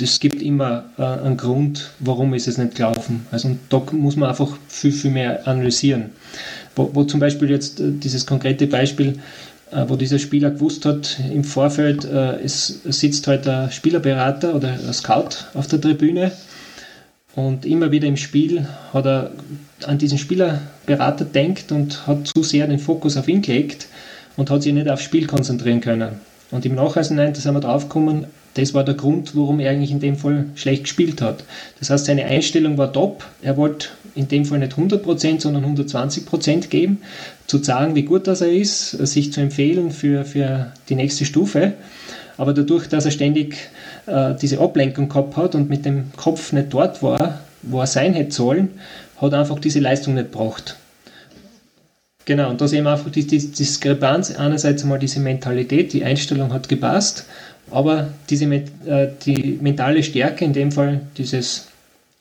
[0.00, 3.26] Es gibt immer äh, einen Grund, warum ist es nicht gelaufen.
[3.30, 6.10] Also da muss man einfach viel, viel mehr analysieren
[6.78, 9.18] wo, wo zum Beispiel jetzt äh, dieses konkrete Beispiel,
[9.72, 14.54] äh, wo dieser Spieler gewusst hat, im Vorfeld, äh, es sitzt heute halt ein Spielerberater
[14.54, 16.32] oder ein Scout auf der Tribüne
[17.34, 19.32] und immer wieder im Spiel hat er
[19.86, 23.88] an diesen Spielerberater denkt und hat zu sehr den Fokus auf ihn gelegt
[24.36, 26.20] und hat sich nicht aufs Spiel konzentrieren können.
[26.50, 28.24] Und im Nachhinein, da sind wir draufgekommen,
[28.58, 31.44] das war der Grund, warum er eigentlich in dem Fall schlecht gespielt hat.
[31.78, 33.24] Das heißt, seine Einstellung war top.
[33.40, 36.98] Er wollte in dem Fall nicht 100%, sondern 120% geben,
[37.46, 41.74] zu sagen, wie gut das er ist, sich zu empfehlen für, für die nächste Stufe.
[42.36, 43.56] Aber dadurch, dass er ständig
[44.06, 48.14] äh, diese Ablenkung gehabt hat und mit dem Kopf nicht dort war, wo er sein
[48.14, 48.70] hätte sollen,
[49.20, 50.76] hat er einfach diese Leistung nicht gebracht.
[52.28, 54.36] Genau, und da sehen wir einfach die, die Diskrepanz.
[54.36, 57.24] Einerseits einmal diese Mentalität, die Einstellung hat gepasst,
[57.70, 61.68] aber diese, äh, die mentale Stärke, in dem Fall dieses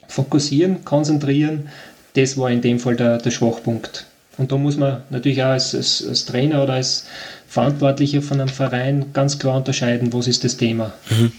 [0.08, 1.70] Fokussieren, Konzentrieren,
[2.16, 4.06] das war in dem Fall der, der Schwachpunkt.
[4.38, 7.08] Und da muss man natürlich auch als, als, als, Trainer oder als
[7.48, 10.94] Verantwortlicher von einem Verein ganz klar unterscheiden, was ist das Thema.
[11.10, 11.32] Mhm.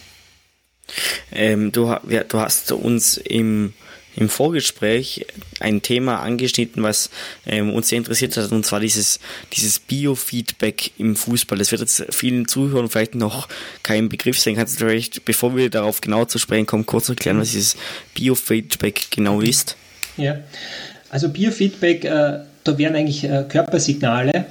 [1.32, 3.74] Ähm, du, ja, du hast uns im
[4.18, 5.26] im Vorgespräch
[5.60, 7.08] ein Thema angeschnitten, was
[7.46, 9.20] ähm, uns sehr interessiert hat, und zwar dieses,
[9.52, 11.56] dieses Biofeedback im Fußball.
[11.56, 13.48] Das wird jetzt vielen Zuhörern vielleicht noch
[13.84, 14.56] kein Begriff sein.
[14.56, 17.76] Kannst du vielleicht, bevor wir darauf genau zu sprechen kommen, kurz erklären, was dieses
[18.14, 19.76] Biofeedback genau ist?
[20.16, 20.38] Ja,
[21.10, 24.46] also Biofeedback, äh, da wären eigentlich äh, Körpersignale.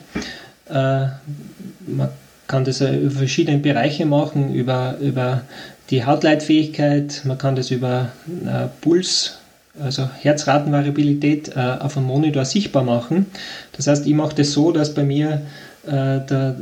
[0.69, 2.09] Äh, man
[2.47, 5.41] kann das über verschiedene Bereiche machen, über, über
[5.89, 8.13] die Hautleitfähigkeit, man kann das über
[8.45, 9.39] äh, Puls
[9.81, 13.27] also Herzratenvariabilität äh, auf einem Monitor sichtbar machen.
[13.73, 15.41] Das heißt, ich mache das so, dass bei mir
[15.85, 16.55] äh, der,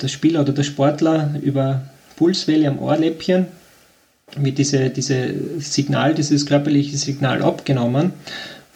[0.00, 1.82] der Spieler oder der Sportler über
[2.16, 3.46] Pulswelle am Ohrläppchen
[4.36, 8.12] wird diese, diese Signal, dieses körperliche Signal abgenommen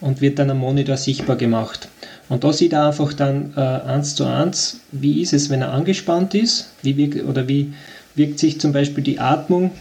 [0.01, 1.89] und wird dann am Monitor sichtbar gemacht.
[2.29, 5.73] Und da sieht er einfach dann äh, eins zu eins, wie ist es, wenn er
[5.73, 7.73] angespannt ist, wie wirkt, oder wie
[8.15, 9.73] wirkt sich zum Beispiel die Atmung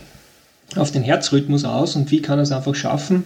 [0.75, 3.23] auf den Herzrhythmus aus und wie kann er es einfach schaffen,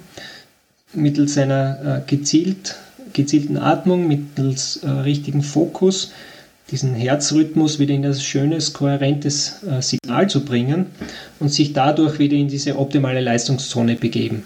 [0.94, 2.76] mittels einer äh, gezielt,
[3.14, 6.12] gezielten Atmung, mittels äh, richtigen Fokus,
[6.72, 10.88] diesen Herzrhythmus wieder in das schönes, kohärentes äh, Signal zu bringen
[11.40, 14.44] und sich dadurch wieder in diese optimale Leistungszone begeben.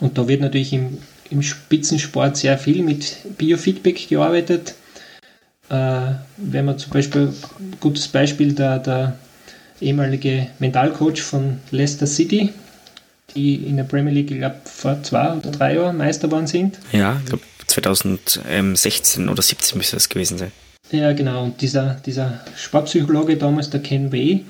[0.00, 0.98] Und da wird natürlich im,
[1.30, 4.74] im Spitzensport sehr viel mit Biofeedback gearbeitet.
[5.70, 7.32] Äh, wenn man zum Beispiel,
[7.80, 9.18] gutes Beispiel, der, der
[9.80, 12.50] ehemalige Mentalcoach von Leicester City,
[13.34, 16.78] die in der Premier League, ich glaube, vor zwei oder drei Jahren Meister geworden sind.
[16.92, 20.52] Ja, ich glaube 2016 oder 17 müsste das gewesen sein.
[20.90, 21.44] Ja, genau.
[21.44, 24.44] Und dieser, dieser Sportpsychologe damals, der Ken Way,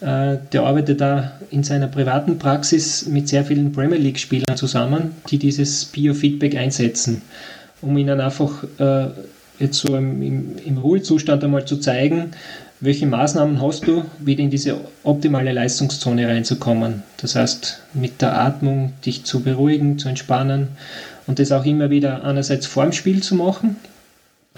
[0.00, 5.38] äh, der arbeitet da in seiner privaten Praxis mit sehr vielen Premier League-Spielern zusammen, die
[5.38, 7.22] dieses Biofeedback einsetzen,
[7.82, 9.08] um ihnen einfach äh,
[9.58, 12.32] jetzt so im, im, im Ruhezustand einmal zu zeigen,
[12.80, 17.02] welche Maßnahmen hast du, wieder in diese optimale Leistungszone reinzukommen.
[17.16, 20.68] Das heißt, mit der Atmung dich zu beruhigen, zu entspannen
[21.26, 23.76] und das auch immer wieder einerseits vorm Spiel zu machen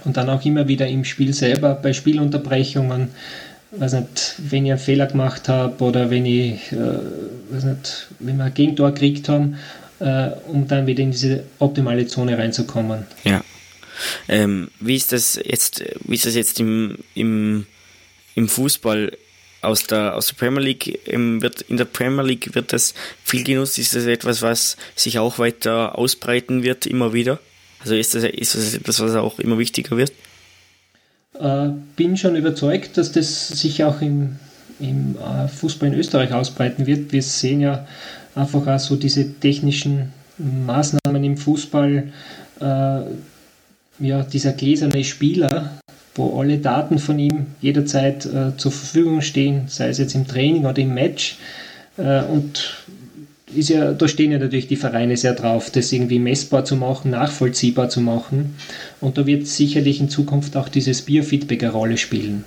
[0.05, 3.09] und dann auch immer wieder im Spiel selber bei Spielunterbrechungen,
[3.72, 6.76] weiß nicht, wenn ich einen Fehler gemacht habe oder wenn ich, äh,
[7.50, 9.57] weiß nicht, wenn wir ein Gegentor gekriegt haben,
[10.00, 13.07] äh, um dann wieder in diese optimale Zone reinzukommen.
[13.24, 13.42] Ja.
[14.29, 17.66] Ähm, wie ist das jetzt, wie ist das jetzt im, im
[18.37, 19.12] im Fußball
[19.62, 22.94] aus der, aus der Premier League ähm, wird in der Premier League wird das
[23.25, 23.79] viel genutzt.
[23.79, 27.40] Ist das etwas, was sich auch weiter ausbreiten wird, immer wieder?
[27.81, 30.12] Also ist das, ist das etwas, was auch immer wichtiger wird?
[31.40, 34.37] Äh, bin schon überzeugt, dass das sich auch im,
[34.79, 37.12] im äh, Fußball in Österreich ausbreiten wird.
[37.12, 37.87] Wir sehen ja
[38.35, 42.12] einfach auch so diese technischen Maßnahmen im Fußball,
[42.61, 43.01] äh,
[43.99, 45.79] ja, dieser gläserne Spieler,
[46.18, 50.64] wo alle Daten von ihm jederzeit äh, zur Verfügung stehen, sei es jetzt im Training
[50.66, 51.38] oder im Match.
[51.98, 52.85] Äh, und
[53.55, 57.12] ist ja, da stehen ja natürlich die Vereine sehr drauf, das irgendwie messbar zu machen,
[57.12, 58.57] nachvollziehbar zu machen.
[59.00, 62.44] Und da wird sicherlich in Zukunft auch dieses Biofeedback eine Rolle spielen.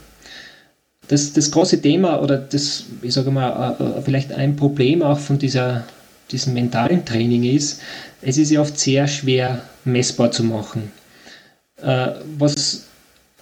[1.08, 5.20] Das, das große Thema oder das, ich sage mal, äh, äh, vielleicht ein Problem auch
[5.20, 5.86] von dieser,
[6.32, 7.82] diesem mentalen Training ist,
[8.22, 10.92] es ist ja oft sehr schwer messbar zu machen.
[11.82, 12.89] Äh, was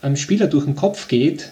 [0.01, 1.51] einem Spieler durch den Kopf geht,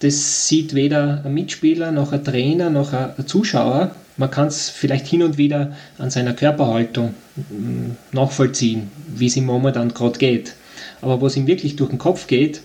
[0.00, 3.94] das sieht weder ein Mitspieler noch ein Trainer noch ein Zuschauer.
[4.16, 9.44] Man kann es vielleicht hin und wieder an seiner Körperhaltung mm, nachvollziehen, wie es ihm
[9.46, 10.54] momentan gerade geht.
[11.02, 12.62] Aber was ihm wirklich durch den Kopf geht,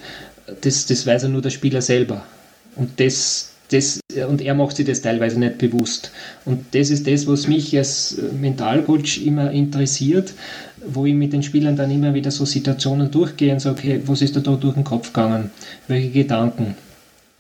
[0.62, 2.24] das, das weiß er nur der Spieler selber.
[2.76, 6.12] Und, das, das, und er macht sich das teilweise nicht bewusst.
[6.45, 10.34] Und das ist das, was mich als Mentalcoach immer interessiert,
[10.88, 14.21] wo ich mit den Spielern dann immer wieder so Situationen durchgehe und sage, okay, was
[14.21, 15.51] ist da, da durch den Kopf gegangen?
[15.88, 16.75] Welche Gedanken?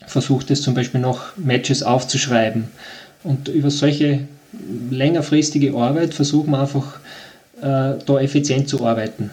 [0.05, 2.65] Versuche das zum Beispiel noch Matches aufzuschreiben.
[3.23, 4.21] Und über solche
[4.89, 6.99] längerfristige Arbeit versuchen wir einfach
[7.61, 9.31] äh, da effizient zu arbeiten.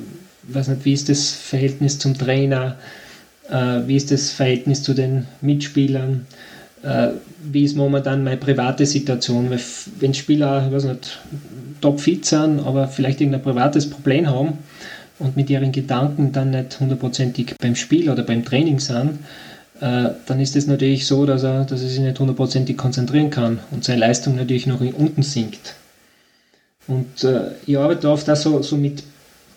[0.44, 2.78] weiß nicht, wie ist das Verhältnis zum Trainer,
[3.50, 6.26] äh, wie ist das Verhältnis zu den Mitspielern,
[6.84, 7.10] äh,
[7.44, 9.50] wie ist momentan meine private Situation,
[10.00, 11.20] wenn Spieler, ich weiß nicht,
[11.82, 14.60] topfit sind, aber vielleicht irgendein privates Problem haben
[15.20, 19.20] und mit ihren Gedanken dann nicht hundertprozentig beim Spiel oder beim Training sind,
[19.82, 23.60] äh, dann ist es natürlich so, dass er, dass er sich nicht hundertprozentig konzentrieren kann
[23.72, 25.76] und seine Leistung natürlich noch unten sinkt.
[26.88, 29.04] Und äh, ich arbeite oft auch so, so mit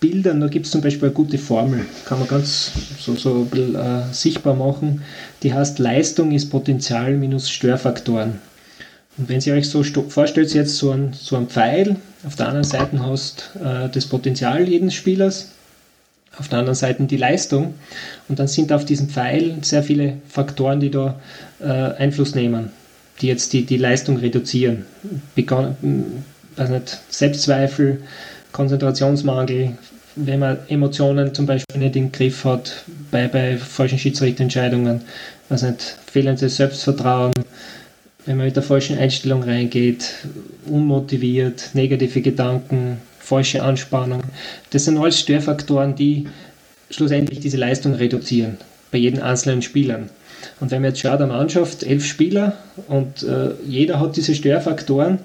[0.07, 3.47] Bildern, da gibt es zum Beispiel eine gute Formel, kann man ganz so, so ein
[3.47, 5.03] bisschen äh, sichtbar machen.
[5.43, 8.35] Die heißt Leistung ist Potenzial minus Störfaktoren.
[9.19, 12.65] Und wenn Sie euch so vorstellt, jetzt so ein, so ein Pfeil, auf der anderen
[12.65, 15.51] Seite hast äh, das Potenzial jeden Spielers,
[16.39, 17.75] auf der anderen Seite die Leistung
[18.29, 21.19] und dann sind auf diesem Pfeil sehr viele Faktoren, die da
[21.59, 22.71] äh, Einfluss nehmen,
[23.21, 24.87] die jetzt die, die Leistung reduzieren.
[25.35, 25.77] Begon,
[26.55, 28.03] weiß nicht, Selbstzweifel,
[28.53, 29.73] Konzentrationsmangel,
[30.17, 35.03] wenn man Emotionen zum Beispiel nicht im Griff hat, bei, bei falschen Schiedsrichterentscheidungen,
[35.51, 37.33] weiß nicht, fehlendes Selbstvertrauen,
[38.25, 40.15] wenn man mit der falschen Einstellung reingeht,
[40.67, 44.23] unmotiviert, negative Gedanken, falsche Anspannung.
[44.71, 46.27] Das sind alles Störfaktoren, die
[46.91, 48.57] schlussendlich diese Leistung reduzieren,
[48.91, 50.09] bei jedem einzelnen Spielern.
[50.61, 52.57] Und wenn man jetzt schaut, eine Mannschaft, elf Spieler
[52.89, 55.19] und äh, jeder hat diese Störfaktoren,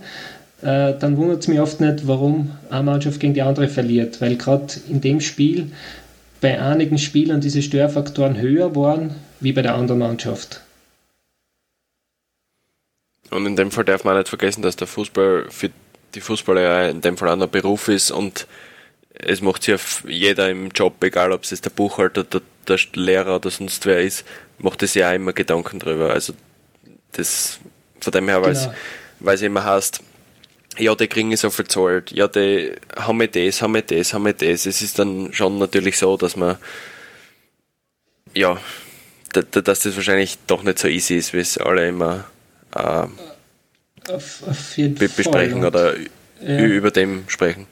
[0.62, 4.36] äh, dann wundert es mich oft nicht, warum eine Mannschaft gegen die andere verliert, weil
[4.36, 5.71] gerade in dem Spiel
[6.39, 10.62] bei einigen Spielern diese Störfaktoren höher waren wie bei der anderen Mannschaft.
[13.30, 15.69] Und in dem Fall darf man nicht vergessen, dass der Fußball für
[16.13, 18.45] die Fußballer ja in dem Fall auch ein Beruf ist und
[19.13, 23.38] es macht sich auf jeder im Job, egal ob es der Buchhalter, der, der Lehrer
[23.38, 24.26] oder sonst wer ist,
[24.58, 26.12] macht es ja auch immer Gedanken drüber.
[26.12, 26.34] Also
[27.13, 27.60] das
[28.00, 28.74] von dem her, genau.
[29.19, 30.02] weil es immer heißt,
[30.78, 34.26] ja, die kriegen so viel zahlt, ja, die haben wir das, haben wir das, haben
[34.26, 34.66] wir das.
[34.66, 36.58] Es ist dann schon natürlich so, dass man,
[38.34, 38.60] ja,
[39.34, 42.26] dass das wahrscheinlich doch nicht so easy ist, wie es alle immer
[42.76, 43.08] äh,
[44.12, 45.96] auf, auf be besprechen oder
[46.42, 46.66] ja.
[46.66, 47.68] über dem sprechen.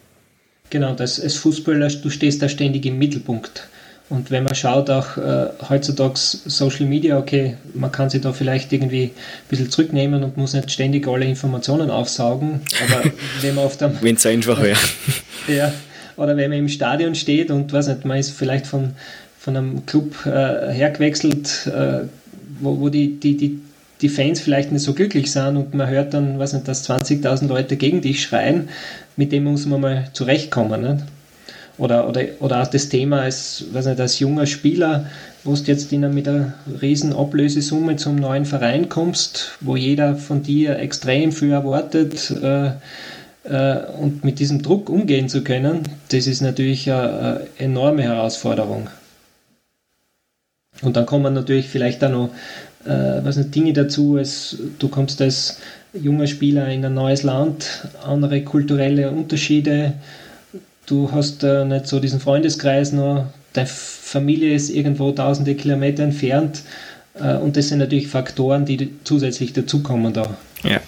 [0.69, 3.67] Genau, das als Fußballer, du stehst da ständig im Mittelpunkt.
[4.09, 8.73] Und wenn man schaut, auch äh, heutzutage Social Media, okay, man kann sich da vielleicht
[8.73, 9.11] irgendwie ein
[9.49, 12.61] bisschen zurücknehmen und muss nicht ständig alle Informationen aufsaugen.
[12.87, 13.03] Aber
[13.41, 14.01] wenn man auf der.
[14.01, 14.79] wenn es einfach wäre.
[15.47, 15.71] ja,
[16.17, 18.95] oder wenn man im Stadion steht und weiß nicht, man ist vielleicht von,
[19.37, 22.07] von einem Club äh, hergewechselt, äh,
[22.59, 23.59] wo, wo die, die, die
[24.01, 27.47] die Fans vielleicht nicht so glücklich sind und man hört dann, weiß nicht, dass 20.000
[27.47, 28.69] Leute gegen dich schreien,
[29.17, 30.81] mit dem muss man mal zurechtkommen.
[30.81, 31.03] Nicht?
[31.79, 35.05] Oder, oder, oder auch das Thema als, weiß nicht, als junger Spieler,
[35.43, 40.43] wo du jetzt in, mit einer riesen Ablösesumme zum neuen Verein kommst, wo jeder von
[40.43, 42.71] dir extrem viel erwartet äh,
[43.45, 48.89] äh, und mit diesem Druck umgehen zu können, das ist natürlich eine, eine enorme Herausforderung.
[50.81, 52.29] Und dann kommen natürlich vielleicht auch noch
[52.85, 54.17] äh, was nicht, Dinge dazu.
[54.17, 55.59] Es, du kommst als
[55.93, 59.93] junger Spieler in ein neues Land, andere kulturelle Unterschiede.
[60.89, 66.63] Du hast äh, nicht so diesen Freundeskreis noch, deine Familie ist irgendwo tausende Kilometer entfernt.
[67.13, 70.35] Äh, und das sind natürlich Faktoren, die zusätzlich dazukommen da.
[70.63, 70.81] Ja.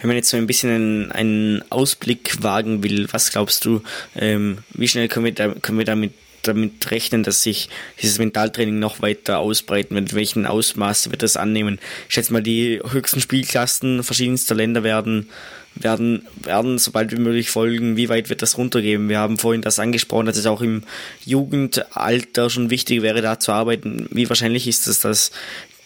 [0.00, 3.82] Wenn man jetzt so ein bisschen einen, einen Ausblick wagen will, was glaubst du,
[4.14, 6.12] ähm, wie schnell können wir, da, können wir damit
[6.46, 7.68] damit rechnen, dass sich
[8.00, 10.14] dieses Mentaltraining noch weiter ausbreiten wird.
[10.14, 11.78] Welchen Ausmaß wird das annehmen?
[12.08, 15.28] Ich schätze mal, die höchsten Spielklassen verschiedenster Länder werden,
[15.74, 17.96] werden, werden sobald wie möglich folgen.
[17.96, 19.08] Wie weit wird das runtergehen?
[19.08, 20.82] Wir haben vorhin das angesprochen, dass es auch im
[21.24, 24.08] Jugendalter schon wichtig wäre, da zu arbeiten.
[24.10, 25.30] Wie wahrscheinlich ist es, dass,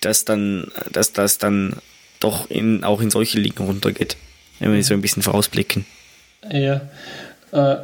[0.00, 1.76] dass dann, dass das dann
[2.20, 4.16] doch in, auch in solche Ligen runtergeht?
[4.58, 5.86] Wenn wir so ein bisschen vorausblicken.
[6.50, 6.82] Ja,
[7.52, 7.76] äh,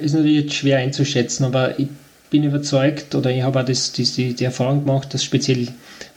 [0.00, 1.88] ist natürlich jetzt schwer einzuschätzen, aber ich
[2.32, 5.68] bin überzeugt oder ich habe auch das, das, die, die Erfahrung gemacht, dass speziell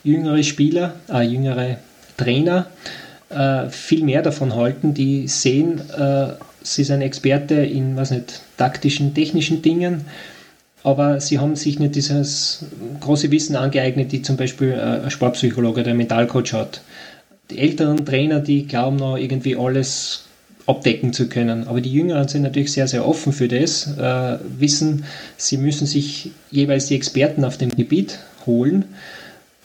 [0.03, 1.77] jüngere Spieler, äh, jüngere
[2.15, 2.67] Trainer
[3.29, 6.27] äh, viel mehr davon halten, die sehen, äh,
[6.63, 10.05] sie sind Experte in was nicht, taktischen, technischen Dingen,
[10.83, 12.63] aber sie haben sich nicht dieses
[13.01, 16.81] große Wissen angeeignet, die zum Beispiel äh, ein Sportpsychologe oder ein Mentalcoach hat.
[17.51, 20.23] Die älteren Trainer, die glauben noch irgendwie alles
[20.67, 21.67] abdecken zu können.
[21.67, 25.05] Aber die Jüngeren sind natürlich sehr, sehr offen für das, äh, wissen,
[25.37, 28.85] sie müssen sich jeweils die Experten auf dem Gebiet holen.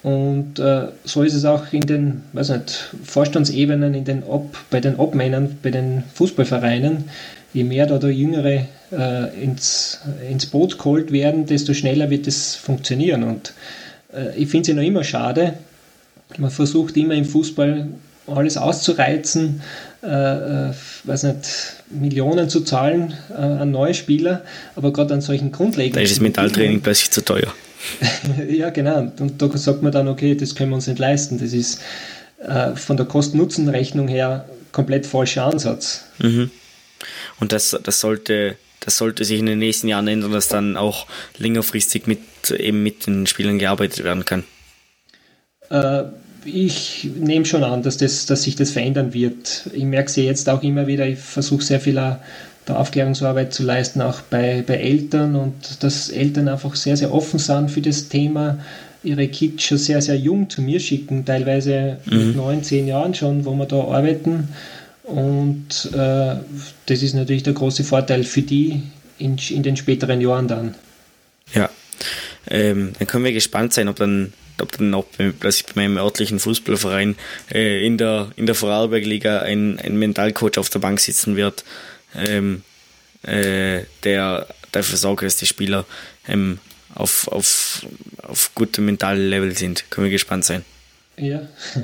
[0.03, 4.81] Und äh, so ist es auch in den weiß nicht, Vorstandsebenen, in den Ob, bei
[4.81, 7.05] den Obmännern, bei den Fußballvereinen.
[7.53, 12.55] Je mehr da, da Jüngere äh, ins, ins Boot geholt werden, desto schneller wird es
[12.55, 13.25] funktionieren.
[13.25, 13.53] Und
[14.15, 15.55] äh, ich finde es ja noch immer schade,
[16.39, 17.89] man versucht immer im Fußball
[18.37, 19.63] alles auszureizen,
[20.02, 20.73] äh, äh,
[21.04, 21.48] weiß nicht,
[21.90, 24.42] Millionen zu zahlen äh, an neue Spieler,
[24.77, 26.00] aber gerade an solchen grundlegenden.
[26.00, 27.52] Da ist das Mentaltraining plötzlich zu teuer.
[28.48, 29.13] ja, genau.
[29.19, 31.38] Und da sagt man dann, okay, das können wir uns nicht leisten.
[31.38, 31.81] Das ist
[32.38, 36.04] äh, von der Kosten-Nutzen-Rechnung her komplett falscher Ansatz.
[36.19, 36.50] Mhm.
[37.40, 41.07] Und das, das sollte das sollte sich in den nächsten Jahren ändern, dass dann auch
[41.37, 44.44] längerfristig mit eben mit den Spielern gearbeitet werden kann.
[46.45, 49.69] Ich nehme schon an, dass, das, dass sich das verändern wird.
[49.73, 54.01] Ich merke es jetzt auch immer wieder, ich versuche sehr viel der Aufklärungsarbeit zu leisten,
[54.01, 58.59] auch bei, bei Eltern und dass Eltern einfach sehr, sehr offen sind für das Thema,
[59.03, 62.27] ihre Kids schon sehr, sehr jung zu mir schicken, teilweise mhm.
[62.27, 64.49] mit neun, zehn Jahren schon, wo wir da arbeiten.
[65.05, 66.37] Und äh,
[66.87, 68.83] das ist natürlich der große Vorteil für die
[69.19, 70.75] in, in den späteren Jahren dann.
[71.55, 71.69] Ja,
[72.49, 75.06] ähm, dann können wir gespannt sein, ob dann ob dann auch
[75.40, 77.17] dass ich bei meinem örtlichen Fußballverein
[77.52, 81.65] äh, in der in der Vorarlberg-Liga ein, ein Mentalcoach auf der Bank sitzen wird,
[82.15, 82.63] ähm,
[83.23, 85.85] äh, der dafür sorgt, dass die Spieler
[86.29, 86.58] ähm,
[86.94, 87.87] auf, auf,
[88.23, 89.90] auf gutem mentalen Level sind.
[89.90, 90.65] Können wir gespannt sein.
[91.17, 91.48] Ja.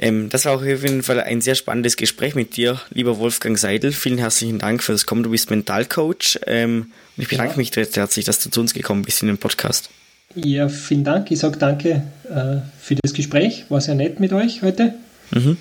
[0.00, 3.58] Ähm, das war auch auf jeden Fall ein sehr spannendes Gespräch mit dir, lieber Wolfgang
[3.58, 3.90] Seidel.
[3.90, 5.24] Vielen herzlichen Dank für das Kommen.
[5.24, 6.38] Du bist Mentalcoach.
[6.46, 7.56] Ähm, und ich bedanke ja.
[7.56, 9.90] mich recht herzlich, dass du zu uns gekommen bist in den Podcast.
[10.34, 11.30] Ja, vielen Dank.
[11.30, 13.64] Ich sage danke äh, für das Gespräch.
[13.68, 14.94] War sehr nett mit euch heute.
[15.30, 15.56] Mhm.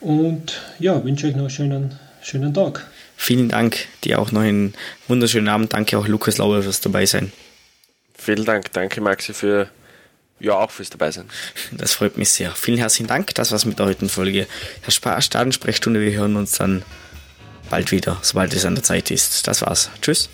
[0.00, 2.86] Und ja, wünsche euch noch einen schönen, schönen Tag.
[3.16, 3.88] Vielen Dank.
[4.04, 4.74] Dir auch noch einen
[5.08, 5.72] wunderschönen Abend.
[5.72, 7.32] Danke auch Lukas Lauer fürs dabei sein.
[8.14, 8.72] Vielen Dank.
[8.72, 9.68] Danke Maxi für
[10.40, 11.28] ja, auch fürs dabei sein.
[11.72, 12.52] Das freut mich sehr.
[12.52, 13.34] Vielen herzlichen Dank.
[13.34, 14.46] Das war's mit der heutigen Folge
[14.86, 16.00] der Stadensprechstunde.
[16.00, 16.82] Wir hören uns dann
[17.70, 19.46] bald wieder, sobald es an der Zeit ist.
[19.46, 19.90] Das war's.
[20.00, 20.28] Tschüss.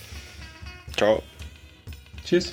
[0.96, 1.22] Ciao.
[2.24, 2.52] Tschüss.